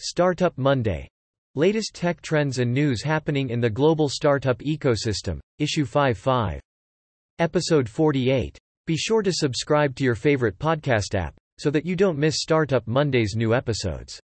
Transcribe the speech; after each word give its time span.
Startup 0.00 0.56
Monday. 0.58 1.08
Latest 1.54 1.94
tech 1.94 2.20
trends 2.20 2.58
and 2.58 2.72
news 2.72 3.02
happening 3.02 3.50
in 3.50 3.60
the 3.60 3.70
global 3.70 4.08
startup 4.08 4.58
ecosystem, 4.58 5.38
Issue 5.58 5.84
55. 5.84 6.60
Episode 7.38 7.88
48. 7.88 8.58
Be 8.86 8.96
sure 8.96 9.22
to 9.22 9.32
subscribe 9.32 9.94
to 9.96 10.04
your 10.04 10.16
favorite 10.16 10.58
podcast 10.58 11.14
app, 11.14 11.34
so 11.58 11.70
that 11.70 11.86
you 11.86 11.94
don't 11.94 12.18
miss 12.18 12.40
Startup 12.40 12.86
Monday's 12.86 13.34
new 13.36 13.54
episodes. 13.54 14.20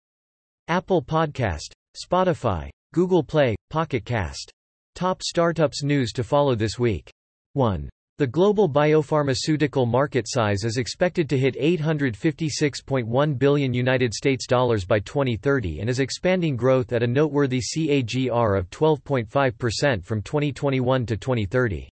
Apple 0.67 1.01
Podcast, 1.01 1.73
Spotify, 1.95 2.70
Google 2.93 3.23
Play, 3.23 3.55
Pocket 3.70 4.05
Cast. 4.05 4.52
Top 4.93 5.21
startups 5.21 5.84
news 5.84 6.11
to 6.13 6.23
follow 6.23 6.55
this 6.55 6.79
week. 6.79 7.11
1. 7.54 7.89
The 8.18 8.25
global 8.25 8.70
biopharmaceutical 8.70 9.86
market 9.86 10.25
size 10.25 10.64
is 10.64 10.77
expected 10.77 11.27
to 11.27 11.38
hit 11.38 11.59
856.1 11.59 13.38
billion 13.38 13.73
United 13.73 14.14
States 14.14 14.47
dollars 14.47 14.86
by 14.86 15.00
2030 15.00 15.82
and 15.82 15.89
is 15.89 16.00
expanding 16.00 16.55
growth 16.55 16.93
at 16.93 17.04
a 17.04 17.07
noteworthy 17.07 17.59
CAGR 17.59 18.57
of 18.57 18.69
12.5% 18.69 20.01
from 20.05 20.21
2021 20.21 21.05
to 21.07 21.18
2030. 21.18 21.89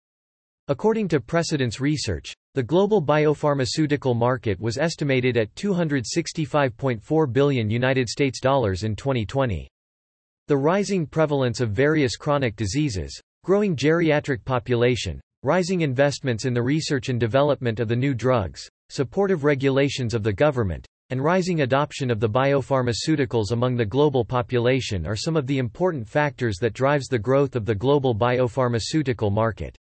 According 0.68 1.08
to 1.08 1.20
Precedence 1.20 1.82
Research, 1.82 2.32
the 2.54 2.62
global 2.62 3.02
biopharmaceutical 3.02 4.16
market 4.16 4.58
was 4.58 4.78
estimated 4.78 5.36
at 5.36 5.54
265.4 5.54 7.30
billion 7.30 7.68
United 7.68 8.08
States 8.08 8.40
dollars 8.40 8.84
in 8.84 8.96
2020. 8.96 9.68
The 10.48 10.56
rising 10.56 11.06
prevalence 11.06 11.60
of 11.60 11.72
various 11.72 12.16
chronic 12.16 12.56
diseases, 12.56 13.20
growing 13.44 13.76
geriatric 13.76 14.46
population, 14.46 15.20
rising 15.42 15.82
investments 15.82 16.44
in 16.44 16.54
the 16.54 16.62
research 16.62 17.08
and 17.08 17.20
development 17.20 17.80
of 17.80 17.88
the 17.88 17.96
new 17.96 18.14
drugs, 18.14 18.68
supportive 18.88 19.44
regulations 19.44 20.14
of 20.14 20.22
the 20.22 20.32
government, 20.32 20.86
and 21.10 21.22
rising 21.22 21.60
adoption 21.60 22.10
of 22.10 22.18
the 22.18 22.28
biopharmaceuticals 22.28 23.52
among 23.52 23.76
the 23.76 23.84
global 23.84 24.24
population 24.24 25.06
are 25.06 25.14
some 25.14 25.36
of 25.36 25.46
the 25.46 25.58
important 25.58 26.08
factors 26.08 26.56
that 26.60 26.72
drives 26.72 27.06
the 27.06 27.18
growth 27.18 27.54
of 27.54 27.64
the 27.64 27.74
global 27.74 28.14
biopharmaceutical 28.14 29.30
market. 29.30 29.76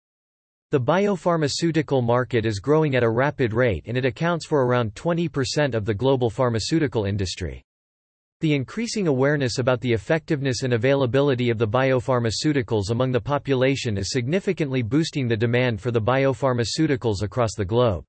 The 0.72 0.82
biopharmaceutical 0.82 2.04
market 2.04 2.46
is 2.46 2.60
growing 2.60 2.96
at 2.96 3.04
a 3.04 3.10
rapid 3.10 3.54
rate 3.54 3.84
and 3.86 3.96
it 3.96 4.06
accounts 4.06 4.46
for 4.46 4.66
around 4.66 4.96
20% 4.96 5.76
of 5.76 5.86
the 5.86 5.94
global 5.94 6.30
pharmaceutical 6.30 7.06
industry. 7.06 7.64
The 8.44 8.56
increasing 8.56 9.08
awareness 9.08 9.58
about 9.58 9.80
the 9.80 9.94
effectiveness 9.94 10.64
and 10.64 10.74
availability 10.74 11.50
of 11.50 11.58
the 11.58 11.66
biopharmaceuticals 11.66 12.90
among 12.90 13.14
the 13.14 13.22
population 13.22 13.98
is 13.98 14.12
significantly 14.12 14.82
boosting 14.82 15.30
the 15.30 15.38
demand 15.38 15.80
for 15.80 15.92
the 15.92 16.02
biopharmaceuticals 16.02 17.22
across 17.22 17.52
the 17.56 17.64
globe. 17.64 18.04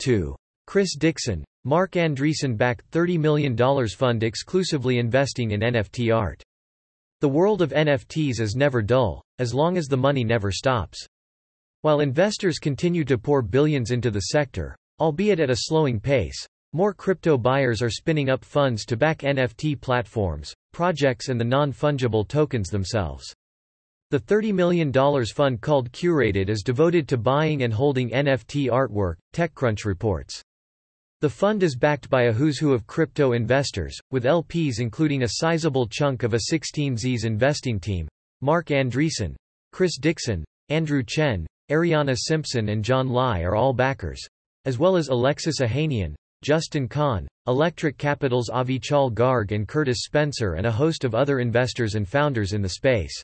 2. 0.00 0.36
Chris 0.66 0.94
Dixon, 0.94 1.42
Marc 1.64 1.92
Andreessen 1.92 2.54
backed 2.54 2.90
$30 2.90 3.18
million 3.18 3.88
fund 3.88 4.22
exclusively 4.22 4.98
investing 4.98 5.52
in 5.52 5.60
NFT 5.60 6.14
art. 6.14 6.42
The 7.22 7.28
world 7.30 7.62
of 7.62 7.70
NFTs 7.70 8.40
is 8.40 8.56
never 8.56 8.82
dull, 8.82 9.22
as 9.38 9.54
long 9.54 9.78
as 9.78 9.86
the 9.86 9.96
money 9.96 10.22
never 10.22 10.52
stops. 10.52 11.02
While 11.80 12.00
investors 12.00 12.58
continue 12.58 13.06
to 13.06 13.16
pour 13.16 13.40
billions 13.40 13.90
into 13.90 14.10
the 14.10 14.20
sector, 14.20 14.76
albeit 15.00 15.40
at 15.40 15.48
a 15.48 15.56
slowing 15.60 15.98
pace, 15.98 16.46
more 16.76 16.92
crypto 16.92 17.38
buyers 17.38 17.80
are 17.80 17.88
spinning 17.88 18.28
up 18.28 18.44
funds 18.44 18.84
to 18.84 18.98
back 18.98 19.20
NFT 19.20 19.80
platforms, 19.80 20.54
projects 20.74 21.30
and 21.30 21.40
the 21.40 21.44
non-fungible 21.44 22.28
tokens 22.28 22.68
themselves. 22.68 23.24
The 24.10 24.20
$30 24.20 24.52
million 24.52 24.92
fund 25.24 25.62
called 25.62 25.90
Curated 25.90 26.50
is 26.50 26.62
devoted 26.62 27.08
to 27.08 27.16
buying 27.16 27.62
and 27.62 27.72
holding 27.72 28.10
NFT 28.10 28.68
artwork, 28.68 29.14
TechCrunch 29.32 29.86
reports. 29.86 30.42
The 31.22 31.30
fund 31.30 31.62
is 31.62 31.76
backed 31.76 32.10
by 32.10 32.24
a 32.24 32.32
who's 32.32 32.58
who 32.58 32.74
of 32.74 32.86
crypto 32.86 33.32
investors, 33.32 33.98
with 34.10 34.24
LPs 34.24 34.78
including 34.78 35.22
a 35.22 35.28
sizable 35.28 35.86
chunk 35.86 36.24
of 36.24 36.34
a 36.34 36.40
16Z's 36.52 37.24
investing 37.24 37.80
team, 37.80 38.06
Marc 38.42 38.66
Andreessen, 38.66 39.34
Chris 39.72 39.96
Dixon, 39.96 40.44
Andrew 40.68 41.02
Chen, 41.02 41.46
Arianna 41.70 42.14
Simpson 42.18 42.68
and 42.68 42.84
John 42.84 43.08
Lai 43.08 43.40
are 43.40 43.56
all 43.56 43.72
backers. 43.72 44.20
As 44.66 44.78
well 44.78 44.98
as 44.98 45.08
Alexis 45.08 45.60
Ohanian, 45.62 46.14
Justin 46.46 46.86
Kan, 46.86 47.26
Electric 47.48 47.98
Capital's 47.98 48.50
Avichal 48.50 49.12
Garg 49.12 49.50
and 49.50 49.66
Curtis 49.66 50.04
Spencer 50.04 50.52
and 50.52 50.64
a 50.64 50.70
host 50.70 51.02
of 51.02 51.12
other 51.12 51.40
investors 51.40 51.96
and 51.96 52.06
founders 52.06 52.52
in 52.52 52.62
the 52.62 52.68
space. 52.68 53.20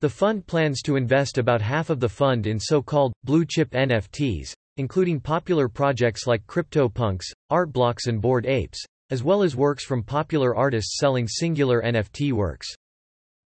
The 0.00 0.08
fund 0.08 0.46
plans 0.46 0.80
to 0.82 0.94
invest 0.94 1.38
about 1.38 1.60
half 1.60 1.90
of 1.90 1.98
the 1.98 2.08
fund 2.08 2.46
in 2.46 2.60
so-called, 2.60 3.12
blue-chip 3.24 3.72
NFTs, 3.72 4.52
including 4.76 5.18
popular 5.18 5.68
projects 5.68 6.28
like 6.28 6.46
CryptoPunks, 6.46 7.24
Artblocks 7.50 8.06
and 8.06 8.22
Bored 8.22 8.46
Apes, 8.46 8.80
as 9.10 9.24
well 9.24 9.42
as 9.42 9.56
works 9.56 9.84
from 9.84 10.04
popular 10.04 10.54
artists 10.54 10.98
selling 11.00 11.26
singular 11.26 11.82
NFT 11.82 12.32
works. 12.32 12.72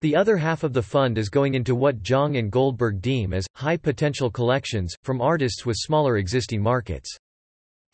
The 0.01 0.17
other 0.17 0.39
half 0.39 0.65
of 0.65 0.73
the 0.73 0.81
fund 0.81 1.19
is 1.19 1.29
going 1.29 1.53
into 1.53 1.75
what 1.75 2.03
Zhang 2.03 2.39
and 2.39 2.51
Goldberg 2.51 3.03
deem 3.03 3.35
as 3.35 3.47
high-potential 3.57 4.31
collections, 4.31 4.95
from 5.03 5.21
artists 5.21 5.67
with 5.67 5.77
smaller 5.77 6.17
existing 6.17 6.63
markets. 6.63 7.15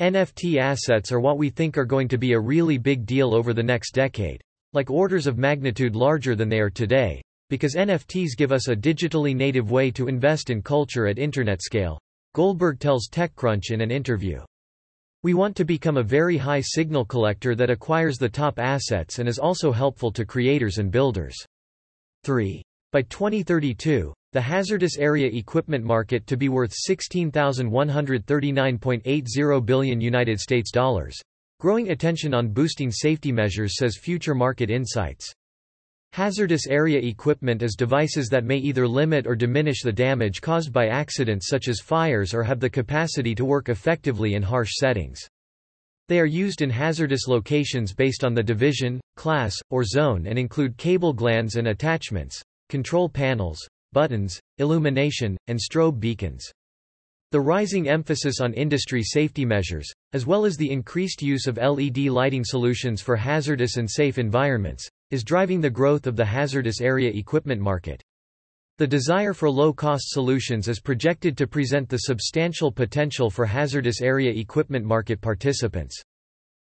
NFT 0.01 0.59
assets 0.59 1.13
are 1.13 1.21
what 1.21 1.39
we 1.39 1.51
think 1.51 1.77
are 1.77 1.85
going 1.85 2.09
to 2.09 2.19
be 2.19 2.33
a 2.33 2.41
really 2.41 2.79
big 2.79 3.07
deal 3.07 3.35
over 3.35 3.53
the 3.53 3.63
next 3.63 3.93
decade. 3.93 4.41
Like 4.73 4.91
orders 4.91 5.27
of 5.27 5.39
magnitude 5.39 5.95
larger 5.95 6.35
than 6.35 6.49
they 6.49 6.61
are 6.61 6.71
today. 6.71 7.21
Because 7.51 7.75
NFTs 7.75 8.37
give 8.37 8.53
us 8.53 8.69
a 8.69 8.75
digitally 8.75 9.37
native 9.37 9.71
way 9.71 9.91
to 9.91 10.09
invest 10.09 10.49
in 10.49 10.63
culture 10.63 11.07
at 11.07 11.19
internet 11.19 11.61
scale. 11.61 12.01
Goldberg 12.35 12.81
tells 12.81 13.09
TechCrunch 13.11 13.71
in 13.71 13.83
an 13.83 13.91
interview. 13.91 14.41
We 15.23 15.35
want 15.35 15.55
to 15.57 15.65
become 15.65 15.99
a 15.99 16.03
very 16.03 16.39
high 16.39 16.63
signal 16.63 17.05
collector 17.05 17.55
that 17.55 17.71
acquires 17.71 18.17
the 18.17 18.29
top 18.29 18.59
assets 18.59 19.19
and 19.19 19.29
is 19.29 19.39
also 19.39 19.71
helpful 19.71 20.11
to 20.13 20.25
creators 20.25 20.79
and 20.79 20.91
builders. 20.91 21.37
3. 22.25 22.63
By 22.91 23.03
2032, 23.03 24.15
the 24.33 24.41
hazardous 24.41 24.97
area 24.97 25.29
equipment 25.29 25.85
market 25.85 26.27
to 26.27 26.39
be 26.39 26.49
worth 26.49 26.73
16,139.80 26.89 29.67
billion 29.67 30.01
United 30.01 30.41
States 30.41 30.71
dollars. 30.71 31.21
Growing 31.61 31.91
attention 31.91 32.33
on 32.33 32.49
boosting 32.49 32.91
safety 32.91 33.31
measures 33.31 33.77
says 33.77 33.97
Future 33.97 34.35
Market 34.35 34.71
Insights. 34.71 35.31
Hazardous 36.15 36.67
area 36.67 36.99
equipment 36.99 37.63
is 37.63 37.75
devices 37.75 38.29
that 38.29 38.45
may 38.45 38.57
either 38.57 38.89
limit 38.89 39.27
or 39.27 39.37
diminish 39.37 39.83
the 39.83 39.93
damage 39.93 40.41
caused 40.41 40.73
by 40.73 40.89
accidents 40.89 41.49
such 41.49 41.69
as 41.69 41.81
fires 41.81 42.35
or 42.35 42.43
have 42.43 42.61
the 42.61 42.69
capacity 42.69 43.35
to 43.35 43.45
work 43.45 43.69
effectively 43.69 44.35
in 44.35 44.43
harsh 44.43 44.73
settings. 44.75 45.21
They 46.09 46.19
are 46.19 46.27
used 46.27 46.63
in 46.63 46.71
hazardous 46.71 47.29
locations 47.29 47.95
based 47.95 48.25
on 48.25 48.35
the 48.35 48.43
division, 48.43 49.01
class, 49.17 49.55
or 49.71 49.85
zone 49.85 50.27
and 50.27 50.39
include 50.39 50.77
cable 50.77 51.13
glands 51.13 51.57
and 51.57 51.69
attachments, 51.69 52.43
control 52.69 53.09
panels, 53.09 53.59
buttons, 53.93 54.41
illumination, 54.59 55.37
and 55.47 55.59
strobe 55.59 56.01
beacons. 56.01 56.51
The 57.33 57.41
rising 57.41 57.89
emphasis 57.89 58.41
on 58.41 58.53
industry 58.53 59.03
safety 59.03 59.45
measures, 59.45 59.91
as 60.13 60.27
well 60.27 60.45
as 60.45 60.57
the 60.57 60.71
increased 60.71 61.23
use 61.23 61.47
of 61.47 61.57
LED 61.57 61.99
lighting 62.09 62.45
solutions 62.45 63.01
for 63.01 63.17
hazardous 63.17 63.79
and 63.79 63.91
safe 63.91 64.19
environments, 64.19 64.87
is 65.11 65.25
driving 65.25 65.61
the 65.61 65.71
growth 65.71 66.07
of 66.07 66.17
the 66.17 66.25
hazardous 66.25 66.81
area 66.81 67.11
equipment 67.11 67.61
market. 67.61 68.03
The 68.79 68.87
desire 68.87 69.33
for 69.33 69.51
low-cost 69.51 70.11
solutions 70.11 70.69
is 70.69 70.81
projected 70.81 71.39
to 71.39 71.47
present 71.47 71.89
the 71.89 71.99
substantial 71.99 72.73
potential 72.73 73.31
for 73.31 73.47
hazardous 73.47 74.03
area 74.03 74.31
equipment 74.31 74.85
market 74.85 75.21
participants. 75.21 76.03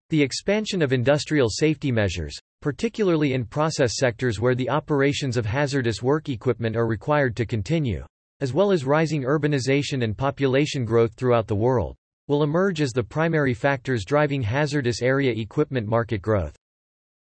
The 0.08 0.22
expansion 0.22 0.82
of 0.82 0.92
industrial 0.92 1.48
safety 1.48 1.92
measures, 1.92 2.38
particularly 2.60 3.32
in 3.32 3.44
process 3.44 3.96
sectors 3.96 4.40
where 4.40 4.54
the 4.54 4.70
operations 4.70 5.36
of 5.36 5.46
hazardous 5.46 6.02
work 6.02 6.28
equipment 6.28 6.76
are 6.76 6.86
required 6.86 7.34
to 7.36 7.46
continue, 7.46 8.04
as 8.40 8.52
well 8.52 8.72
as 8.72 8.84
rising 8.84 9.22
urbanization 9.22 10.04
and 10.04 10.16
population 10.16 10.84
growth 10.84 11.14
throughout 11.14 11.46
the 11.46 11.54
world, 11.54 11.96
will 12.28 12.42
emerge 12.42 12.80
as 12.80 12.92
the 12.92 13.02
primary 13.02 13.54
factors 13.54 14.04
driving 14.04 14.42
hazardous 14.42 15.02
area 15.02 15.32
equipment 15.32 15.86
market 15.86 16.22
growth. 16.22 16.56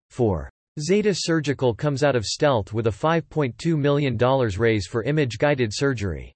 4. 0.09 0.49
Zeta 0.79 1.13
Surgical 1.13 1.73
comes 1.73 2.03
out 2.03 2.15
of 2.15 2.25
stealth 2.25 2.71
with 2.73 2.87
a 2.87 2.91
$5.2 2.91 3.77
million 3.77 4.17
raise 4.59 4.85
for 4.85 5.03
image-guided 5.03 5.71
surgery. 5.73 6.33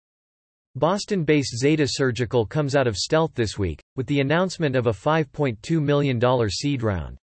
Boston-based 0.75 1.57
Zeta 1.57 1.86
Surgical 1.88 2.45
comes 2.45 2.75
out 2.75 2.88
of 2.88 2.95
stealth 2.95 3.33
this 3.36 3.57
week, 3.57 3.81
with 3.97 4.07
the 4.07 4.21
announcement 4.21 4.75
of 4.75 4.88
a 4.88 4.92
$5.2 4.92 5.81
million 5.81 6.50
seed 6.50 6.81
round. 6.81 7.18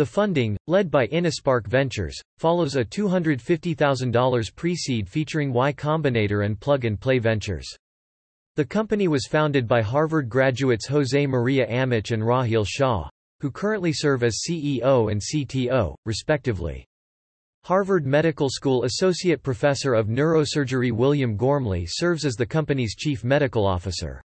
The 0.00 0.06
funding, 0.06 0.56
led 0.66 0.90
by 0.90 1.08
Innispark 1.08 1.66
Ventures, 1.66 2.18
follows 2.38 2.74
a 2.74 2.82
$250,000 2.82 4.56
pre-seed 4.56 5.06
featuring 5.06 5.52
Y 5.52 5.74
Combinator 5.74 6.46
and 6.46 6.58
Plug 6.58 6.86
and 6.86 6.98
Play 6.98 7.18
Ventures. 7.18 7.68
The 8.56 8.64
company 8.64 9.08
was 9.08 9.26
founded 9.26 9.68
by 9.68 9.82
Harvard 9.82 10.30
graduates 10.30 10.86
Jose 10.86 11.26
Maria 11.26 11.66
Amich 11.66 12.12
and 12.12 12.22
Rahil 12.22 12.66
Shah 12.66 13.10
who 13.40 13.50
currently 13.50 13.92
serve 13.92 14.22
as 14.22 14.40
CEO 14.42 15.12
and 15.12 15.20
CTO, 15.20 15.94
respectively. 16.06 16.86
Harvard 17.64 18.06
Medical 18.06 18.48
School 18.48 18.84
Associate 18.84 19.42
Professor 19.42 19.92
of 19.92 20.06
Neurosurgery 20.06 20.92
William 20.92 21.36
Gormley 21.36 21.84
serves 21.86 22.24
as 22.24 22.36
the 22.36 22.46
company's 22.46 22.94
chief 22.94 23.22
medical 23.22 23.66
officer. 23.66 24.22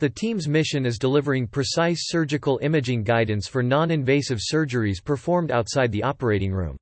The 0.00 0.08
team's 0.08 0.48
mission 0.48 0.86
is 0.86 0.98
delivering 0.98 1.46
precise 1.46 2.08
surgical 2.08 2.58
imaging 2.62 3.02
guidance 3.02 3.46
for 3.46 3.62
non-invasive 3.62 4.38
surgeries 4.38 5.04
performed 5.04 5.50
outside 5.50 5.92
the 5.92 6.02
operating 6.02 6.54
room. 6.54 6.78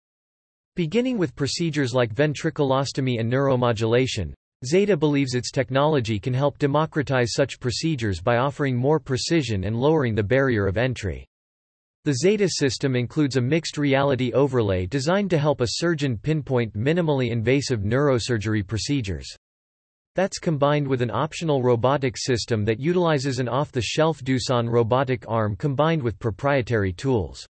Beginning 0.77 1.19
with 1.19 1.35
procedures 1.35 1.93
like 1.93 2.15
ventriculostomy 2.15 3.19
and 3.19 3.29
neuromodulation, 3.29 4.35
Zeta 4.65 4.97
believes 4.97 5.35
its 5.35 5.51
technology 5.51 6.21
can 6.21 6.33
help 6.33 6.59
democratize 6.59 7.33
such 7.33 7.59
procedures 7.59 8.21
by 8.21 8.37
offering 8.37 8.77
more 8.77 9.01
precision 9.01 9.65
and 9.65 9.75
lowering 9.75 10.15
the 10.15 10.23
barrier 10.23 10.69
of 10.69 10.77
entry. 10.77 11.27
The 12.05 12.15
Zeta 12.15 12.49
system 12.49 12.95
includes 12.95 13.35
a 13.37 13.41
mixed 13.41 13.79
reality 13.79 14.33
overlay 14.33 14.87
designed 14.87 15.31
to 15.31 15.39
help 15.39 15.61
a 15.61 15.71
surgeon 15.71 16.19
pinpoint 16.19 16.73
minimally 16.77 17.31
invasive 17.31 17.81
neurosurgery 17.81 18.65
procedures. 18.65 19.37
That's 20.19 20.41
combined 20.41 20.89
with 20.89 21.01
an 21.01 21.13
optional 21.13 21.63
robotic 21.63 22.17
system 22.17 22.65
that 22.65 22.81
utilizes 22.81 23.39
an 23.39 23.47
off-the-shelf 23.47 24.21
Doosan 24.25 24.69
robotic 24.69 25.25
arm 25.29 25.55
combined 25.55 26.03
with 26.03 26.19
proprietary 26.19 26.93
tools. 26.93 27.47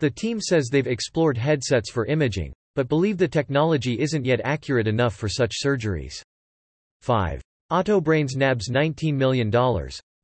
The 0.00 0.10
team 0.10 0.40
says 0.40 0.66
they've 0.66 0.88
explored 0.88 1.38
headsets 1.38 1.92
for 1.92 2.04
imaging, 2.06 2.52
but 2.74 2.88
believe 2.88 3.16
the 3.16 3.28
technology 3.28 4.00
isn't 4.00 4.24
yet 4.24 4.40
accurate 4.42 4.88
enough 4.88 5.14
for 5.14 5.28
such 5.28 5.54
surgeries. 5.64 6.20
5. 7.02 7.40
Autobrains 7.70 8.34
nabs 8.34 8.68
$19 8.68 9.14
million, 9.14 9.48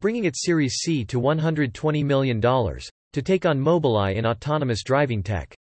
bringing 0.00 0.24
its 0.24 0.44
Series 0.44 0.72
C 0.72 1.04
to 1.04 1.20
$120 1.20 2.04
million, 2.04 2.40
to 2.40 3.22
take 3.22 3.46
on 3.46 3.60
Mobileye 3.60 4.16
in 4.16 4.26
autonomous 4.26 4.82
driving 4.82 5.22
tech. 5.22 5.54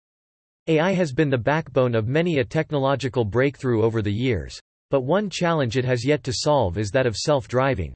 AI 0.68 0.92
has 0.92 1.12
been 1.12 1.30
the 1.30 1.36
backbone 1.36 1.96
of 1.96 2.06
many 2.06 2.38
a 2.38 2.44
technological 2.44 3.24
breakthrough 3.24 3.82
over 3.82 4.02
the 4.02 4.12
years. 4.12 4.60
But 4.90 5.02
one 5.02 5.28
challenge 5.30 5.76
it 5.76 5.84
has 5.84 6.04
yet 6.04 6.22
to 6.24 6.32
solve 6.32 6.78
is 6.78 6.90
that 6.90 7.06
of 7.06 7.16
self-driving. 7.16 7.92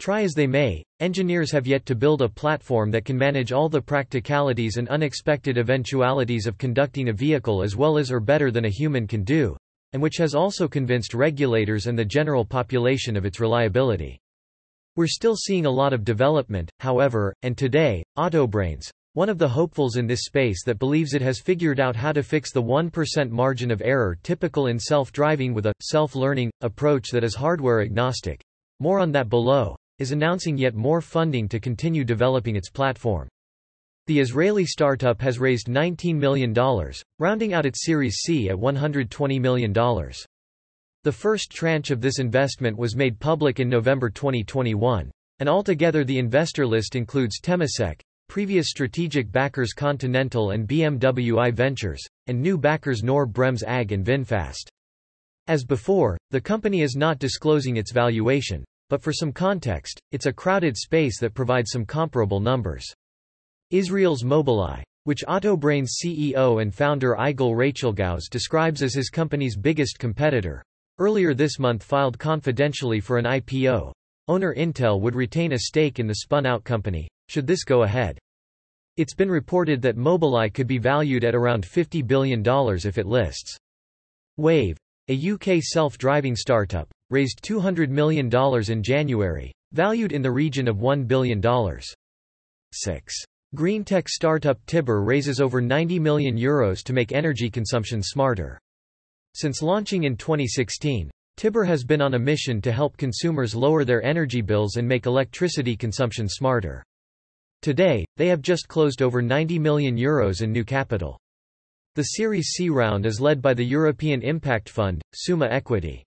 Try 0.00 0.22
as 0.22 0.34
they 0.34 0.48
may, 0.48 0.82
engineers 0.98 1.52
have 1.52 1.66
yet 1.66 1.86
to 1.86 1.94
build 1.94 2.22
a 2.22 2.28
platform 2.28 2.90
that 2.90 3.04
can 3.04 3.16
manage 3.16 3.52
all 3.52 3.68
the 3.68 3.80
practicalities 3.80 4.76
and 4.76 4.88
unexpected 4.88 5.58
eventualities 5.58 6.48
of 6.48 6.58
conducting 6.58 7.08
a 7.08 7.12
vehicle 7.12 7.62
as 7.62 7.76
well 7.76 7.96
as 7.98 8.10
or 8.10 8.18
better 8.18 8.50
than 8.50 8.64
a 8.64 8.70
human 8.70 9.06
can 9.06 9.22
do, 9.22 9.56
and 9.92 10.02
which 10.02 10.16
has 10.16 10.34
also 10.34 10.66
convinced 10.66 11.14
regulators 11.14 11.86
and 11.86 11.96
the 11.96 12.04
general 12.04 12.44
population 12.44 13.16
of 13.16 13.24
its 13.24 13.38
reliability. 13.38 14.18
We're 14.96 15.06
still 15.06 15.36
seeing 15.36 15.66
a 15.66 15.70
lot 15.70 15.92
of 15.92 16.04
development, 16.04 16.70
however, 16.80 17.32
and 17.42 17.56
today, 17.56 18.02
Autobrains, 18.18 18.90
one 19.14 19.28
of 19.28 19.36
the 19.36 19.48
hopefuls 19.48 19.96
in 19.96 20.06
this 20.06 20.24
space 20.24 20.64
that 20.64 20.78
believes 20.78 21.12
it 21.12 21.20
has 21.20 21.38
figured 21.38 21.78
out 21.78 21.94
how 21.94 22.12
to 22.12 22.22
fix 22.22 22.50
the 22.50 22.62
1% 22.62 23.28
margin 23.28 23.70
of 23.70 23.82
error 23.82 24.16
typical 24.22 24.68
in 24.68 24.78
self-driving 24.78 25.52
with 25.52 25.66
a 25.66 25.74
self-learning 25.82 26.50
approach 26.62 27.10
that 27.10 27.22
is 27.22 27.34
hardware 27.34 27.82
agnostic. 27.82 28.40
More 28.80 28.98
on 28.98 29.12
that 29.12 29.28
below 29.28 29.76
is 29.98 30.12
announcing 30.12 30.56
yet 30.56 30.74
more 30.74 31.02
funding 31.02 31.46
to 31.50 31.60
continue 31.60 32.04
developing 32.04 32.56
its 32.56 32.70
platform. 32.70 33.28
The 34.06 34.18
Israeli 34.18 34.64
startup 34.64 35.20
has 35.20 35.38
raised 35.38 35.66
$19 35.66 36.16
million, 36.16 36.54
rounding 37.18 37.52
out 37.52 37.66
its 37.66 37.84
Series 37.84 38.16
C 38.16 38.48
at 38.48 38.56
$120 38.56 39.40
million. 39.40 39.72
The 39.74 41.12
first 41.12 41.50
tranche 41.52 41.90
of 41.90 42.00
this 42.00 42.18
investment 42.18 42.78
was 42.78 42.96
made 42.96 43.20
public 43.20 43.60
in 43.60 43.68
November 43.68 44.08
2021, 44.08 45.10
and 45.38 45.48
altogether 45.48 46.02
the 46.02 46.18
investor 46.18 46.66
list 46.66 46.96
includes 46.96 47.40
Temasek, 47.40 48.00
previous 48.32 48.70
strategic 48.70 49.30
backers 49.30 49.74
Continental 49.74 50.52
and 50.52 50.66
BMW 50.66 51.38
I 51.38 51.50
Ventures, 51.50 52.02
and 52.28 52.40
new 52.40 52.56
backers 52.56 53.02
Knorr 53.02 53.26
Bremse 53.26 53.62
AG 53.68 53.94
and 53.94 54.06
VinFast. 54.06 54.68
As 55.48 55.66
before, 55.66 56.16
the 56.30 56.40
company 56.40 56.80
is 56.80 56.96
not 56.96 57.18
disclosing 57.18 57.76
its 57.76 57.92
valuation, 57.92 58.64
but 58.88 59.02
for 59.02 59.12
some 59.12 59.32
context, 59.32 60.00
it's 60.12 60.24
a 60.24 60.32
crowded 60.32 60.78
space 60.78 61.20
that 61.20 61.34
provides 61.34 61.72
some 61.72 61.84
comparable 61.84 62.40
numbers. 62.40 62.90
Israel's 63.70 64.22
Mobileye, 64.22 64.82
which 65.04 65.26
Autobrains 65.28 65.90
CEO 66.02 66.62
and 66.62 66.74
founder 66.74 67.14
Igal 67.18 67.54
Raichelgauz 67.54 68.30
describes 68.30 68.82
as 68.82 68.94
his 68.94 69.10
company's 69.10 69.58
biggest 69.58 69.98
competitor, 69.98 70.64
earlier 70.98 71.34
this 71.34 71.58
month 71.58 71.82
filed 71.82 72.18
confidentially 72.18 72.98
for 72.98 73.18
an 73.18 73.26
IPO. 73.26 73.92
Owner 74.28 74.54
Intel 74.54 75.02
would 75.02 75.14
retain 75.14 75.52
a 75.52 75.58
stake 75.58 75.98
in 75.98 76.06
the 76.06 76.14
spun-out 76.14 76.64
company, 76.64 77.08
should 77.32 77.46
this 77.46 77.64
go 77.64 77.84
ahead. 77.84 78.18
It's 78.98 79.14
been 79.14 79.30
reported 79.30 79.80
that 79.80 79.96
Mobileye 79.96 80.52
could 80.52 80.66
be 80.66 80.76
valued 80.76 81.24
at 81.24 81.34
around 81.34 81.64
$50 81.64 82.06
billion 82.06 82.42
if 82.44 82.98
it 82.98 83.06
lists. 83.06 83.56
Wayve, 84.38 84.76
a 85.08 85.30
UK 85.30 85.62
self-driving 85.62 86.36
startup, 86.36 86.90
raised 87.08 87.42
$200 87.42 87.88
million 87.88 88.30
in 88.70 88.82
January, 88.82 89.50
valued 89.72 90.12
in 90.12 90.20
the 90.20 90.30
region 90.30 90.68
of 90.68 90.76
$1 90.76 91.08
billion. 91.08 91.42
6. 92.72 93.14
Green 93.54 93.82
tech 93.82 94.10
startup 94.10 94.58
Tibber 94.66 95.02
raises 95.02 95.40
over 95.40 95.62
90 95.62 95.98
million 95.98 96.36
euros 96.36 96.82
to 96.84 96.92
make 96.92 97.12
energy 97.12 97.48
consumption 97.48 98.02
smarter. 98.02 98.58
Since 99.34 99.62
launching 99.62 100.04
in 100.04 100.18
2016, 100.18 101.10
Tibber 101.38 101.64
has 101.64 101.82
been 101.82 102.02
on 102.02 102.12
a 102.12 102.18
mission 102.18 102.60
to 102.60 102.72
help 102.72 102.98
consumers 102.98 103.54
lower 103.54 103.86
their 103.86 104.02
energy 104.02 104.42
bills 104.42 104.76
and 104.76 104.86
make 104.86 105.06
electricity 105.06 105.76
consumption 105.76 106.28
smarter. 106.28 106.84
Today, 107.62 108.04
they 108.16 108.26
have 108.26 108.42
just 108.42 108.66
closed 108.66 109.02
over 109.02 109.22
90 109.22 109.56
million 109.60 109.96
euros 109.96 110.42
in 110.42 110.50
new 110.50 110.64
capital. 110.64 111.16
The 111.94 112.02
Series 112.02 112.48
C 112.48 112.68
round 112.70 113.06
is 113.06 113.20
led 113.20 113.40
by 113.40 113.54
the 113.54 113.64
European 113.64 114.20
Impact 114.20 114.68
Fund, 114.68 115.00
Summa 115.14 115.46
Equity. 115.46 116.02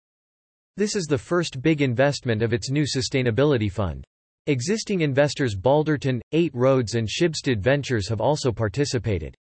This 0.75 0.97
is 0.97 1.05
the 1.05 1.17
first 1.17 1.61
big 1.61 1.81
investment 1.81 2.41
of 2.41 2.51
its 2.51 2.69
new 2.69 2.83
sustainability 2.83 3.71
fund. 3.71 4.03
Existing 4.47 4.99
investors 4.99 5.55
Balderton, 5.55 6.19
Eight 6.33 6.51
Roads 6.53 6.95
and 6.95 7.07
Schibsted 7.07 7.61
Ventures 7.61 8.09
have 8.09 8.19
also 8.19 8.51
participated. 8.51 9.33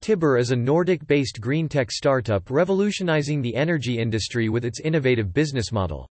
Tibber 0.00 0.38
is 0.38 0.52
a 0.52 0.56
Nordic-based 0.56 1.40
green 1.40 1.68
tech 1.68 1.90
startup 1.90 2.50
revolutionizing 2.50 3.42
the 3.42 3.56
energy 3.56 3.98
industry 3.98 4.48
with 4.48 4.64
its 4.64 4.78
innovative 4.78 5.34
business 5.34 5.72
model. 5.72 6.08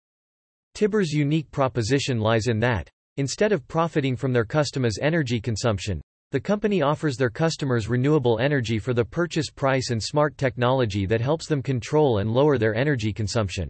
Tibber's 0.73 1.11
unique 1.11 1.51
proposition 1.51 2.19
lies 2.19 2.47
in 2.47 2.59
that, 2.61 2.89
instead 3.19 3.51
of 3.51 3.67
profiting 3.67 4.15
from 4.15 4.31
their 4.31 4.45
customers' 4.45 4.97
energy 5.01 5.41
consumption, 5.41 5.99
the 6.31 6.39
company 6.39 6.81
offers 6.81 7.17
their 7.17 7.29
customers 7.29 7.89
renewable 7.89 8.39
energy 8.39 8.79
for 8.79 8.93
the 8.93 9.03
purchase 9.03 9.49
price 9.49 9.89
and 9.89 10.01
smart 10.01 10.37
technology 10.37 11.05
that 11.05 11.19
helps 11.19 11.45
them 11.45 11.61
control 11.61 12.19
and 12.19 12.31
lower 12.31 12.57
their 12.57 12.73
energy 12.73 13.11
consumption. 13.11 13.69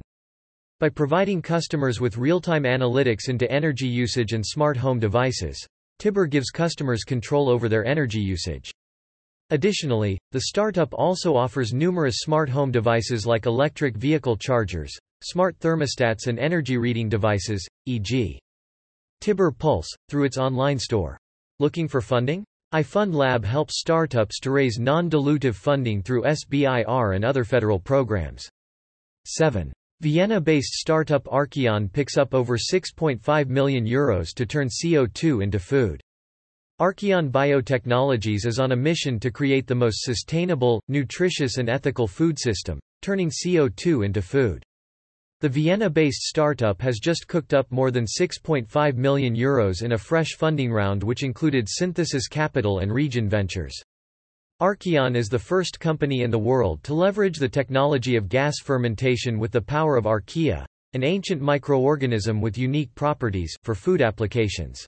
By 0.80 0.90
providing 0.90 1.42
customers 1.42 2.00
with 2.00 2.16
real-time 2.16 2.63
analytics 2.63 3.28
into 3.28 3.51
energy 3.51 3.88
usage 3.88 4.34
and 4.34 4.46
smart 4.46 4.78
home 4.78 5.00
devices, 5.00 5.57
Tibber 5.98 6.28
gives 6.28 6.52
customers 6.52 7.04
control 7.04 7.50
over 7.50 7.68
their 7.68 7.86
energy 7.86 8.19
usage. 8.19 8.72
Additionally, 9.50 10.19
the 10.31 10.42
startup 10.42 10.94
also 10.94 11.36
offers 11.36 11.74
numerous 11.74 12.18
smart 12.19 12.50
home 12.50 12.69
devices 12.69 13.26
like 13.26 13.47
electric 13.47 13.97
vehicle 13.97 14.38
chargers, 14.38 14.95
smart 15.24 15.57
thermostats 15.57 16.28
and 16.28 16.38
energy 16.38 16.78
reading 16.78 17.09
devices, 17.09 17.68
e.g. 17.88 18.40
Tibber 19.21 19.52
Pulse, 19.52 19.90
through 20.09 20.26
its 20.26 20.38
online 20.38 20.80
store. 20.80 21.18
Looking 21.59 21.88
for 21.88 22.02
funding? 22.02 22.44
iFund 22.73 23.14
Lab 23.14 23.44
helps 23.44 23.80
startups 23.80 24.40
to 24.40 24.52
raise 24.52 24.80
non-dilutive 24.80 25.56
funding 25.56 26.04
through 26.04 26.23
SBIR 26.23 27.16
and 27.16 27.26
other 27.26 27.44
federal 27.44 27.80
programs. 27.80 28.47
7. 29.26 29.73
Vienna-based 30.02 30.73
startup 30.73 31.26
Arkeon 31.26 31.92
picks 31.92 32.18
up 32.18 32.33
over 32.33 32.57
6.5 32.57 33.47
million 33.49 33.85
euros 33.85 34.33
to 34.35 34.45
turn 34.45 34.68
CO2 34.68 35.44
into 35.44 35.59
food. 35.59 36.02
Arkeon 36.80 37.30
Biotechnologies 37.30 38.45
is 38.45 38.59
on 38.59 38.71
a 38.71 38.76
mission 38.76 39.19
to 39.19 39.31
create 39.31 39.68
the 39.68 39.76
most 39.76 40.04
sustainable, 40.04 40.81
nutritious 40.88 41.57
and 41.57 41.68
ethical 41.68 42.07
food 42.07 42.40
system, 42.40 42.80
turning 43.02 43.30
CO2 43.30 44.06
into 44.06 44.21
food. 44.21 44.64
The 45.42 45.48
Vienna-based 45.48 46.24
startup 46.24 46.81
has 46.81 47.00
just 47.00 47.30
cooked 47.30 47.54
up 47.54 47.72
more 47.72 47.92
than 47.92 48.04
6.5 48.04 48.96
million 48.96 49.34
euros 49.34 49.84
in 49.84 49.94
a 49.94 49.98
fresh 49.98 50.36
funding 50.36 50.69
round 50.69 51.02
which 51.02 51.24
included 51.24 51.69
Synthesis 51.69 52.28
Capital 52.28 52.80
and 52.80 52.94
Regen 52.94 53.30
Ventures. 53.30 53.81
Arkeon 54.62 55.16
is 55.16 55.30
the 55.30 55.40
first 55.40 55.80
company 55.80 56.24
in 56.24 56.30
the 56.30 56.38
world 56.38 56.84
to 56.84 56.94
leverage 56.94 57.38
the 57.38 57.48
technology 57.48 58.18
of 58.18 58.28
gas 58.28 58.56
fermentation 58.62 59.40
with 59.40 59.54
the 59.54 59.62
power 59.62 59.96
of 59.96 60.04
archaea, 60.04 60.66
an 60.92 61.06
ancient 61.06 61.42
microorganism 61.42 62.42
with 62.42 62.58
unique 62.58 62.94
properties, 62.94 63.56
for 63.64 63.74
food 63.74 64.02
applications. 64.02 64.86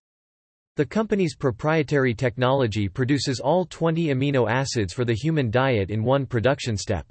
The 0.76 0.86
company's 0.86 1.34
proprietary 1.34 2.14
technology 2.14 2.90
produces 2.90 3.40
all 3.40 3.64
20 3.64 4.08
amino 4.08 4.52
acids 4.52 4.92
for 4.92 5.06
the 5.06 5.14
human 5.14 5.50
diet 5.50 5.92
in 5.92 6.04
one 6.04 6.26
production 6.26 6.76
step. 6.76 7.10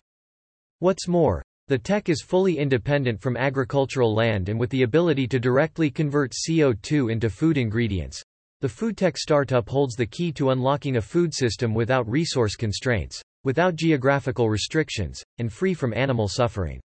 What's 0.80 1.08
more, 1.08 1.42
the 1.70 1.78
tech 1.78 2.08
is 2.08 2.20
fully 2.20 2.58
independent 2.58 3.20
from 3.20 3.36
agricultural 3.36 4.12
land 4.12 4.48
and 4.48 4.58
with 4.58 4.70
the 4.70 4.82
ability 4.82 5.28
to 5.28 5.38
directly 5.38 5.88
convert 5.88 6.32
CO2 6.32 7.12
into 7.12 7.30
food 7.30 7.56
ingredients, 7.56 8.20
the 8.60 8.68
food 8.68 8.96
tech 8.96 9.16
startup 9.16 9.68
holds 9.68 9.94
the 9.94 10.04
key 10.04 10.32
to 10.32 10.50
unlocking 10.50 10.96
a 10.96 11.00
food 11.00 11.32
system 11.32 11.72
without 11.72 12.10
resource 12.10 12.56
constraints, 12.56 13.22
without 13.44 13.76
geographical 13.76 14.50
restrictions, 14.50 15.22
and 15.38 15.52
free 15.52 15.72
from 15.72 15.94
animal 15.94 16.26
suffering. 16.26 16.80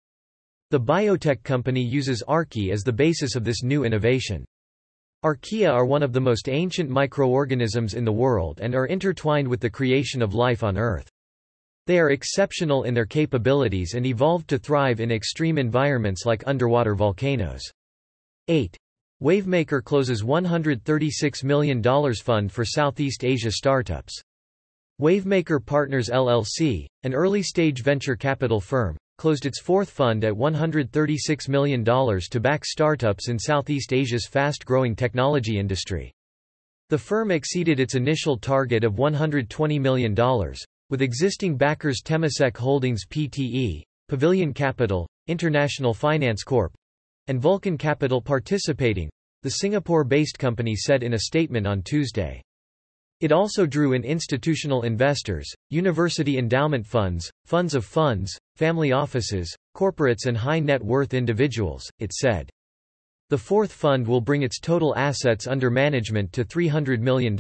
The 0.71 0.81
biotech 0.81 1.45
company 1.45 1.85
uses 1.85 2.25
Archaea 2.27 2.73
as 2.73 2.83
the 2.83 2.93
basis 2.93 3.37
of 3.37 3.45
this 3.45 3.63
new 3.63 3.85
innovation. 3.85 4.45
Archaea 5.25 5.71
are 5.71 5.87
one 5.87 6.03
of 6.03 6.13
the 6.13 6.21
most 6.21 6.49
ancient 6.49 6.91
microorganisms 6.91 7.95
in 7.95 8.05
the 8.05 8.11
world 8.11 8.59
and 8.61 8.75
are 8.75 8.87
intertwined 8.87 9.47
with 9.47 9.61
the 9.61 9.71
creation 9.71 10.23
of 10.23 10.35
life 10.35 10.65
on 10.65 10.77
Earth. 10.77 11.09
They 11.87 11.99
are 11.99 12.11
exceptional 12.11 12.85
in 12.85 12.95
their 12.95 13.07
capabilities 13.07 13.95
and 13.95 14.07
evolved 14.07 14.49
to 14.49 14.59
thrive 14.59 15.01
in 15.01 15.11
extreme 15.11 15.59
environments 15.59 16.25
like 16.25 16.45
underwater 16.47 16.95
volcanoes. 16.95 17.63
8. 18.49 18.77
Wavemaker 19.23 19.83
closes 19.83 20.23
$136 20.23 21.45
million 21.45 21.83
fund 22.15 22.53
for 22.53 22.65
Southeast 22.65 23.25
Asia 23.25 23.51
startups. 23.51 24.21
Wavemaker 25.01 25.65
Partners 25.65 26.09
LLC, 26.09 26.87
an 27.03 27.15
early-stage 27.15 27.83
venture 27.83 28.15
capital 28.15 28.61
firm, 28.61 28.97
closed 29.19 29.47
its 29.47 29.61
fourth 29.61 29.91
fund 29.91 30.25
at 30.25 30.35
$136 30.35 31.49
million 31.49 31.85
to 31.85 32.41
back 32.41 32.65
startups 32.65 33.29
in 33.29 33.39
Southeast 33.39 33.93
Asia's 33.93 34.27
fast-growing 34.27 34.95
technology 34.95 35.59
industry. 35.59 36.13
The 36.89 36.99
firm 36.99 37.31
exceeded 37.31 37.81
its 37.81 37.95
initial 37.95 38.37
target 38.37 38.85
of 38.85 38.95
$120 38.95 39.81
million, 39.81 40.15
with 40.93 41.01
existing 41.01 41.57
backers 41.57 42.03
Temasek 42.05 42.55
Holdings 42.55 43.07
Pte. 43.07 43.83
Pavilion 44.11 44.53
Capital, 44.53 45.09
International 45.27 45.95
Finance 45.95 46.43
Corp. 46.43 46.71
and 47.29 47.41
Vulcan 47.41 47.79
Capital 47.79 48.21
participating, 48.21 49.09
the 49.43 49.53
Singapore-based 49.53 50.39
company 50.39 50.77
said 50.77 51.03
in 51.03 51.15
a 51.15 51.21
statement 51.21 51.67
on 51.67 51.81
Tuesday. 51.81 52.43
It 53.21 53.33
also 53.33 53.65
drew 53.65 53.95
in 53.95 54.05
institutional 54.05 54.83
investors, 54.83 55.51
university 55.71 56.37
endowment 56.37 56.87
funds, 56.87 57.31
funds 57.47 57.75
of 57.75 57.87
funds, 57.87 58.37
family 58.57 58.93
offices, 58.93 59.57
corporates 59.75 60.27
and 60.27 60.37
high 60.37 60.61
net 60.61 60.85
worth 60.85 61.15
individuals, 61.15 61.89
it 62.01 62.13
said. 62.13 62.51
The 63.31 63.39
fourth 63.39 63.73
fund 63.73 64.07
will 64.07 64.21
bring 64.21 64.43
its 64.43 64.61
total 64.61 64.95
assets 64.95 65.47
under 65.47 65.71
management 65.71 66.35
to 66.35 66.45
$300 66.45 67.01
million. 67.01 67.35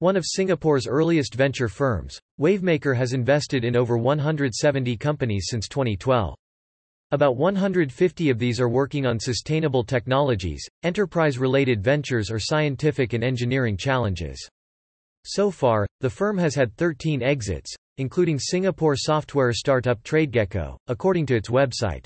One 0.00 0.16
of 0.16 0.24
Singapore's 0.26 0.88
earliest 0.88 1.34
venture 1.34 1.68
firms, 1.68 2.18
Wavemaker 2.40 2.96
has 2.96 3.12
invested 3.12 3.64
in 3.64 3.76
over 3.76 3.96
170 3.96 4.96
companies 4.96 5.46
since 5.48 5.68
2012. 5.68 6.34
About 7.12 7.36
150 7.36 8.30
of 8.30 8.38
these 8.40 8.60
are 8.60 8.68
working 8.68 9.06
on 9.06 9.20
sustainable 9.20 9.84
technologies, 9.84 10.66
enterprise-related 10.82 11.80
ventures 11.80 12.28
or 12.28 12.40
scientific 12.40 13.12
and 13.12 13.22
engineering 13.22 13.76
challenges. 13.76 14.48
So 15.24 15.48
far, 15.52 15.86
the 16.00 16.10
firm 16.10 16.38
has 16.38 16.56
had 16.56 16.76
13 16.76 17.22
exits, 17.22 17.72
including 17.98 18.40
Singapore 18.40 18.96
software 18.96 19.52
startup 19.52 20.02
TradeGecko, 20.02 20.76
according 20.88 21.26
to 21.26 21.36
its 21.36 21.50
website. 21.50 22.04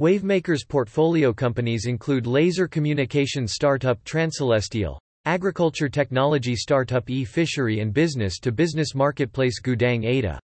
Wavemaker's 0.00 0.64
portfolio 0.64 1.32
companies 1.32 1.86
include 1.86 2.26
laser 2.26 2.66
communication 2.66 3.46
startup 3.46 4.02
Transcelestial, 4.02 4.98
Agriculture 5.26 5.88
technology 5.88 6.54
startup 6.54 7.10
e-fishery 7.10 7.80
and 7.80 7.92
business-to-business 7.92 8.94
marketplace 8.94 9.60
Gudang 9.60 10.06
Ada. 10.06 10.38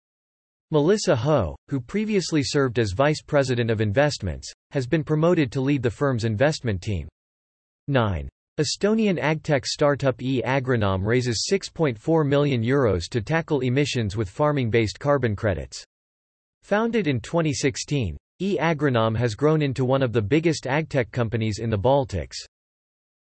Melissa 0.70 1.16
Ho, 1.16 1.56
who 1.66 1.80
previously 1.80 2.44
served 2.44 2.78
as 2.78 2.92
vice 2.92 3.20
president 3.20 3.73
of 3.73 3.80
investments, 3.80 4.52
has 4.70 4.87
been 4.87 5.02
promoted 5.02 5.50
to 5.50 5.61
lead 5.61 5.82
the 5.82 5.90
firm's 5.90 6.23
investment 6.23 6.80
team. 6.80 7.08
9. 7.88 8.28
Estonian 8.61 9.20
agtech 9.20 9.66
startup 9.66 10.23
e-Agronom 10.23 11.04
raises 11.04 11.49
6.4 11.52 12.25
million 12.25 12.62
euros 12.62 13.08
to 13.11 13.20
tackle 13.20 13.62
emissions 13.62 14.16
with 14.16 14.30
farming-based 14.30 15.00
carbon 15.00 15.35
credits. 15.35 15.82
Founded 16.62 17.08
in 17.08 17.18
2016, 17.18 18.16
e-Agronom 18.38 19.16
has 19.16 19.35
grown 19.35 19.61
into 19.61 19.85
one 19.85 20.04
of 20.04 20.12
the 20.12 20.23
biggest 20.23 20.66
agtech 20.66 21.11
companies 21.11 21.58
in 21.58 21.68
the 21.68 21.76
Baltics. 21.76 22.37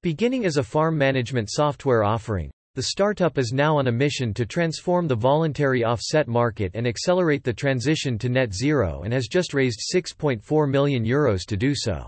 Beginning 0.05 0.45
as 0.45 0.59
a 0.59 0.63
farm 0.63 0.99
management 0.99 1.49
software 1.51 2.05
offering, 2.05 2.51
the 2.75 2.83
startup 2.83 3.39
is 3.39 3.55
now 3.55 3.79
on 3.79 3.87
a 3.87 3.91
mission 3.91 4.35
to 4.35 4.45
transform 4.45 5.09
the 5.09 5.17
voluntary 5.17 5.83
offset 5.83 6.29
market 6.29 6.73
and 6.75 6.87
accelerate 6.87 7.43
the 7.43 7.55
transition 7.55 8.19
to 8.19 8.29
net 8.29 8.53
zero 8.53 9.05
and 9.05 9.15
has 9.15 9.29
just 9.29 9.55
raised 9.55 9.81
€6.4 9.95 10.71
million 10.71 11.07
Euros 11.07 11.47
to 11.47 11.57
do 11.57 11.73
so. 11.75 12.07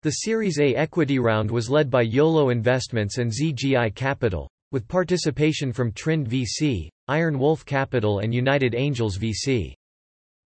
The 0.00 0.12
Series 0.12 0.58
A 0.60 0.74
equity 0.74 1.18
round 1.18 1.50
was 1.50 1.68
led 1.68 1.90
by 1.90 2.00
YOLO 2.00 2.48
Investments 2.48 3.18
and 3.18 3.30
ZGI 3.30 3.94
Capital, 3.94 4.48
with 4.72 4.88
participation 4.88 5.74
from 5.74 5.92
Trind 5.92 6.26
VC, 6.26 6.88
Iron 7.08 7.38
Wolf 7.38 7.66
Capital 7.66 8.20
and 8.20 8.32
United 8.32 8.74
Angels 8.74 9.18
VC. 9.18 9.74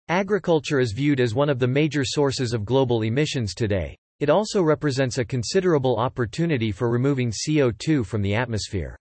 Agriculture 0.09 0.81
is 0.81 0.91
viewed 0.91 1.21
as 1.21 1.33
one 1.33 1.49
of 1.49 1.57
the 1.57 1.69
major 1.69 2.03
sources 2.03 2.51
of 2.51 2.65
global 2.65 3.03
emissions 3.03 3.53
today, 3.53 3.95
it 4.19 4.29
also 4.29 4.61
represents 4.61 5.17
a 5.17 5.25
considerable 5.25 5.97
opportunity 5.97 6.71
for 6.71 6.89
removing 6.89 7.31
CO2 7.31 8.05
from 8.05 8.21
the 8.21 8.33
atmosphere. 8.33 8.95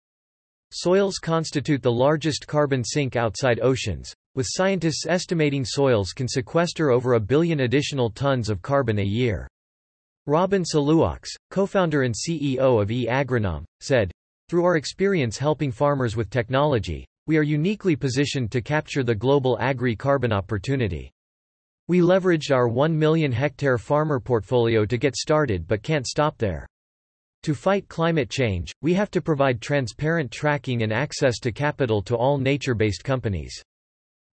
Soils 0.71 1.19
constitute 1.19 1.83
the 1.83 1.91
largest 1.91 2.47
carbon 2.47 2.83
sink 2.83 3.15
outside 3.15 3.59
oceans, 3.61 4.11
with 4.33 4.47
scientists 4.49 5.05
estimating 5.07 5.63
soils 5.63 6.13
can 6.13 6.27
sequester 6.27 6.89
over 6.89 7.13
a 7.13 7.19
billion 7.19 7.59
additional 7.59 8.09
tons 8.09 8.49
of 8.49 8.63
carbon 8.63 8.97
a 8.97 9.03
year. 9.03 9.47
Robin 10.25 10.63
Saluoks, 10.63 11.29
co-founder 11.51 12.01
and 12.01 12.15
CEO 12.15 12.81
of 12.81 12.89
e-Agronom, 12.89 13.63
said, 13.81 14.11
Through 14.49 14.65
our 14.65 14.77
experience 14.77 15.37
helping 15.37 15.71
farmers 15.71 16.15
with 16.15 16.31
technology, 16.31 17.05
we 17.27 17.37
are 17.37 17.43
uniquely 17.43 17.95
positioned 17.95 18.51
to 18.51 18.61
capture 18.61 19.03
the 19.03 19.13
global 19.13 19.59
agri-carbon 19.59 20.33
opportunity. 20.33 21.11
We 21.89 21.99
leveraged 21.99 22.55
our 22.55 22.69
1 22.69 22.97
million 22.97 23.31
hectare 23.31 23.77
farmer 23.77 24.19
portfolio 24.19 24.85
to 24.85 24.97
get 24.97 25.17
started 25.17 25.67
but 25.67 25.83
can't 25.83 26.07
stop 26.07 26.37
there. 26.37 26.65
To 27.43 27.53
fight 27.53 27.89
climate 27.89 28.29
change, 28.29 28.71
we 28.81 28.93
have 28.93 29.11
to 29.11 29.21
provide 29.21 29.61
transparent 29.61 30.31
tracking 30.31 30.83
and 30.83 30.93
access 30.93 31.39
to 31.39 31.51
capital 31.51 32.01
to 32.03 32.15
all 32.15 32.37
nature-based 32.37 33.03
companies. 33.03 33.61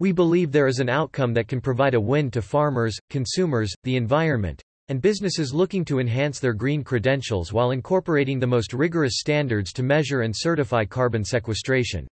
We 0.01 0.11
believe 0.11 0.53
there 0.53 0.69
is 0.69 0.79
an 0.79 0.89
outcome 0.89 1.35
that 1.35 1.47
can 1.47 1.61
provide 1.61 1.93
a 1.93 2.01
win 2.01 2.31
to 2.31 2.41
farmers, 2.41 2.97
consumers, 3.11 3.75
the 3.85 3.97
environment, 3.97 4.63
and 4.89 5.03
businesses 5.03 5.53
looking 5.53 5.85
to 5.85 5.99
enhance 5.99 6.41
their 6.41 6.55
green 6.55 6.83
credentials 6.83 7.53
while 7.53 7.73
incorporating 7.73 8.41
the 8.41 8.47
most 8.47 8.73
rigorous 8.73 9.19
standards 9.19 9.71
to 9.75 9.83
measure 9.83 10.23
and 10.23 10.35
certify 10.35 10.87
carbon 10.87 11.23
sequestration. 11.23 12.09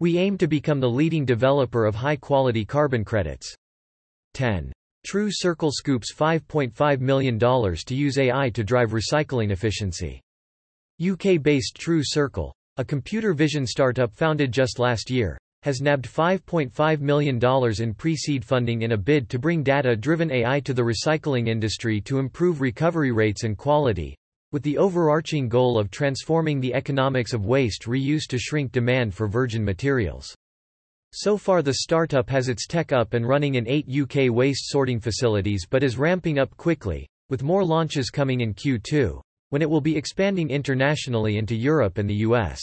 We 0.00 0.18
aim 0.18 0.36
to 0.38 0.48
become 0.48 0.80
the 0.80 0.90
leading 0.90 1.24
developer 1.24 1.86
of 1.86 1.94
high-quality 1.94 2.64
carbon 2.64 3.04
credits. 3.04 3.54
10. 4.34 4.72
True 5.06 5.30
Circle 5.30 5.70
scoops 5.72 6.12
$5.5 6.14 7.00
million 7.00 7.38
to 7.38 7.94
use 7.94 8.18
AI 8.18 8.50
to 8.50 8.64
drive 8.64 8.90
recycling 8.90 9.50
efficiency. 9.50 10.20
UK-based 11.00 11.76
True 11.76 12.02
Circle, 12.04 12.52
a 12.76 12.84
computer 12.84 13.32
vision 13.32 13.66
startup 13.66 14.12
founded 14.14 14.52
just 14.52 14.78
last 14.78 15.10
year, 15.10 15.38
has 15.62 15.80
nabbed 15.80 16.06
$5.5 16.06 17.00
million 17.00 17.40
in 17.80 17.94
pre-seed 17.94 18.44
funding 18.44 18.82
in 18.82 18.92
a 18.92 18.96
bid 18.96 19.28
to 19.28 19.38
bring 19.38 19.62
data-driven 19.62 20.30
AI 20.30 20.60
to 20.60 20.72
the 20.72 20.82
recycling 20.82 21.48
industry 21.48 22.00
to 22.00 22.18
improve 22.18 22.60
recovery 22.60 23.10
rates 23.10 23.44
and 23.44 23.56
quality, 23.58 24.16
with 24.52 24.62
the 24.62 24.78
overarching 24.78 25.48
goal 25.48 25.78
of 25.78 25.90
transforming 25.90 26.60
the 26.60 26.74
economics 26.74 27.32
of 27.32 27.46
waste 27.46 27.82
reuse 27.82 28.26
to 28.28 28.38
shrink 28.38 28.72
demand 28.72 29.12
for 29.12 29.26
virgin 29.26 29.64
materials. 29.64 30.34
So 31.12 31.38
far 31.38 31.62
the 31.62 31.74
startup 31.74 32.28
has 32.28 32.48
its 32.48 32.66
tech 32.66 32.92
up 32.92 33.14
and 33.14 33.26
running 33.26 33.54
in 33.54 33.66
eight 33.66 33.86
UK 33.88 34.30
waste 34.30 34.68
sorting 34.68 35.00
facilities 35.00 35.66
but 35.68 35.82
is 35.82 35.96
ramping 35.96 36.38
up 36.38 36.54
quickly, 36.58 37.08
with 37.30 37.42
more 37.42 37.64
launches 37.64 38.10
coming 38.10 38.42
in 38.42 38.52
Q2, 38.52 39.18
when 39.48 39.62
it 39.62 39.70
will 39.70 39.80
be 39.80 39.96
expanding 39.96 40.50
internationally 40.50 41.38
into 41.38 41.56
Europe 41.56 41.96
and 41.96 42.10
the 42.10 42.26
US. 42.26 42.60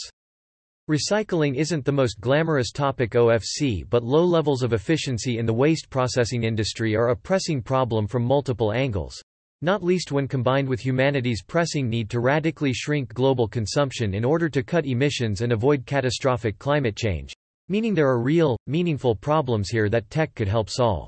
Recycling 0.88 1.56
isn't 1.56 1.84
the 1.84 1.92
most 1.92 2.22
glamorous 2.22 2.72
topic 2.72 3.14
OFC 3.14 3.84
but 3.90 4.04
low 4.04 4.24
levels 4.24 4.62
of 4.62 4.74
efficiency 4.74 5.40
in 5.40 5.48
the 5.48 5.54
waste 5.54 5.90
processing 5.90 6.44
industry 6.44 6.96
are 6.96 7.10
a 7.10 7.16
pressing 7.16 7.64
problem 7.64 8.06
from 8.06 8.24
multiple 8.24 8.72
angles. 8.72 9.20
Not 9.64 9.84
least 9.84 10.12
when 10.12 10.28
combined 10.28 10.70
with 10.70 10.86
humanity's 10.86 11.42
pressing 11.42 11.90
need 11.90 12.12
to 12.12 12.20
radically 12.20 12.74
shrink 12.74 13.12
global 13.12 13.48
consumption 13.48 14.14
in 14.14 14.24
order 14.24 14.50
to 14.50 14.62
cut 14.62 14.86
emissions 14.86 15.42
and 15.42 15.52
avoid 15.52 15.88
catastrophic 15.88 16.60
climate 16.60 16.96
change. 16.96 17.34
Meaning 17.68 17.96
there 17.96 18.08
are 18.08 18.22
real, 18.22 18.58
meaningful 18.68 19.16
problems 19.16 19.70
here 19.70 19.90
that 19.90 20.10
tech 20.12 20.36
could 20.36 20.48
help 20.48 20.70
solve. 20.70 21.08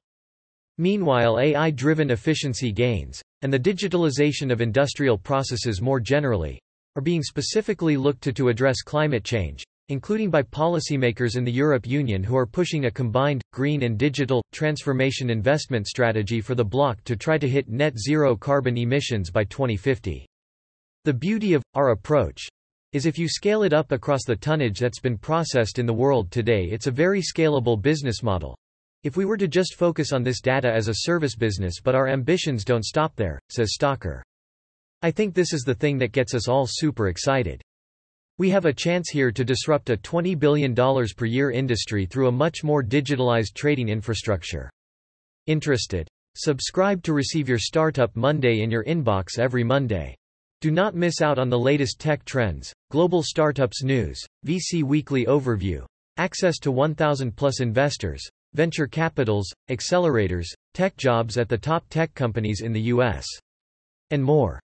Meanwhile 0.80 1.40
AI-driven 1.40 2.10
efficiency 2.10 2.72
gains, 2.72 3.22
and 3.44 3.54
the 3.54 3.60
digitalization 3.60 4.52
of 4.52 4.62
industrial 4.62 5.18
processes 5.18 5.82
more 5.82 6.00
generally, 6.00 6.60
are 6.96 7.02
being 7.02 7.22
specifically 7.22 7.96
looked 7.96 8.22
to 8.22 8.34
to 8.34 8.50
address 8.50 8.82
climate 8.82 9.24
change, 9.24 9.64
including 9.90 10.32
by 10.32 10.42
policymakers 10.42 11.38
in 11.38 11.44
the 11.44 11.52
Europe 11.52 11.86
Union 11.86 12.24
who 12.24 12.36
are 12.36 12.48
pushing 12.48 12.86
a 12.86 12.92
combined, 12.92 13.42
green 13.54 13.84
and 13.84 13.98
digital, 13.98 14.44
transformation 14.52 15.30
investment 15.30 15.88
strategy 15.88 16.42
for 16.42 16.56
the 16.56 16.66
bloc 16.66 17.04
to 17.04 17.16
try 17.16 17.38
to 17.38 17.48
hit 17.48 17.70
net 17.70 17.98
zero 18.00 18.36
carbon 18.36 18.78
emissions 18.78 19.30
by 19.30 19.44
2050. 19.44 20.26
The 21.06 21.14
beauty 21.14 21.54
of, 21.54 21.62
our 21.76 21.90
approach, 21.92 22.48
is 22.98 23.06
if 23.06 23.20
you 23.20 23.30
scale 23.30 23.62
it 23.62 23.74
up 23.74 23.92
across 23.92 24.26
the 24.26 24.36
tonnage 24.36 24.80
that's 24.80 25.00
been 25.00 25.20
processed 25.20 25.78
in 25.78 25.86
the 25.86 25.94
world 25.94 26.32
today 26.32 26.64
it's 26.72 26.88
a 26.88 26.92
very 26.92 27.22
scalable 27.22 27.80
business 27.80 28.24
model. 28.24 28.58
If 29.04 29.16
we 29.16 29.24
were 29.24 29.38
to 29.38 29.48
just 29.48 29.76
focus 29.76 30.12
on 30.14 30.24
this 30.24 30.42
data 30.42 30.74
as 30.74 30.88
a 30.88 31.04
service 31.06 31.36
business 31.36 31.76
but 31.80 31.94
our 31.94 32.08
ambitions 32.08 32.66
don't 32.66 32.84
stop 32.84 33.16
there, 33.16 33.40
says 33.50 33.78
Stocker. 33.80 34.24
I 35.04 35.12
think 35.12 35.36
this 35.36 35.54
is 35.54 35.62
the 35.62 35.76
thing 35.76 36.00
that 36.00 36.12
gets 36.12 36.34
us 36.34 36.48
all 36.48 36.66
super 36.68 37.10
excited. 37.10 37.62
We 38.40 38.50
have 38.50 38.66
a 38.66 38.74
chance 38.74 39.10
here 39.10 39.32
to 39.32 39.46
disrupt 39.46 39.92
a 39.92 39.98
$20 39.98 40.40
billion 40.40 40.74
per 40.74 41.26
year 41.26 41.52
industry 41.52 42.08
through 42.08 42.30
a 42.30 42.32
much 42.32 42.64
more 42.64 42.84
digitalized 42.84 43.54
trading 43.54 43.90
infrastructure. 43.90 44.72
Interested? 45.46 46.08
Subscribe 46.36 47.04
to 47.04 47.14
receive 47.14 47.48
your 47.48 47.60
Startup 47.60 48.16
Monday 48.16 48.64
in 48.64 48.72
your 48.72 48.86
inbox 48.86 49.38
every 49.38 49.64
Monday. 49.64 50.16
Do 50.60 50.72
not 50.72 50.96
miss 50.96 51.22
out 51.22 51.38
on 51.38 51.50
the 51.50 51.60
latest 51.60 52.00
tech 52.00 52.26
trends, 52.26 52.74
global 52.90 53.22
startups 53.22 53.84
news, 53.84 54.20
VC 54.46 54.82
weekly 54.84 55.26
overview, 55.26 55.86
access 56.18 56.58
to 56.60 56.72
1,000 56.72 57.36
plus 57.36 57.62
investors, 57.62 58.28
venture 58.56 58.88
capitals, 58.88 59.54
accelerators, 59.70 60.48
tech 60.74 60.98
jobs 60.98 61.38
at 61.38 61.48
the 61.48 61.58
top 61.58 61.84
tech 61.90 62.14
companies 62.16 62.62
in 62.62 62.74
the 62.74 62.82
U.S., 62.82 63.28
and 64.10 64.24
more. 64.24 64.60